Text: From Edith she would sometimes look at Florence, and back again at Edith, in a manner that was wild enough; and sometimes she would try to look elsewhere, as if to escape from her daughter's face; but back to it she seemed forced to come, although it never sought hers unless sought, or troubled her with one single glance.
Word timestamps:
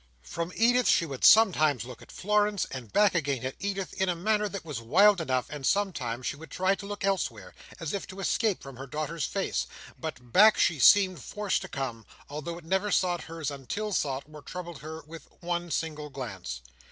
From 0.23 0.51
Edith 0.55 0.87
she 0.87 1.05
would 1.05 1.23
sometimes 1.23 1.85
look 1.85 2.01
at 2.01 2.11
Florence, 2.11 2.65
and 2.71 2.91
back 2.91 3.13
again 3.13 3.45
at 3.45 3.53
Edith, 3.59 3.93
in 3.93 4.09
a 4.09 4.15
manner 4.15 4.49
that 4.49 4.65
was 4.65 4.81
wild 4.81 5.21
enough; 5.21 5.45
and 5.47 5.63
sometimes 5.63 6.25
she 6.25 6.35
would 6.35 6.49
try 6.49 6.73
to 6.73 6.87
look 6.87 7.05
elsewhere, 7.05 7.53
as 7.79 7.93
if 7.93 8.07
to 8.07 8.19
escape 8.19 8.63
from 8.63 8.77
her 8.77 8.87
daughter's 8.87 9.25
face; 9.25 9.67
but 9.99 10.31
back 10.33 10.55
to 10.55 10.57
it 10.57 10.61
she 10.63 10.79
seemed 10.79 11.21
forced 11.23 11.61
to 11.61 11.67
come, 11.67 12.07
although 12.31 12.57
it 12.57 12.65
never 12.65 12.89
sought 12.89 13.25
hers 13.25 13.51
unless 13.51 13.99
sought, 13.99 14.23
or 14.33 14.41
troubled 14.41 14.79
her 14.79 15.01
with 15.03 15.27
one 15.39 15.69
single 15.69 16.09
glance. 16.09 16.61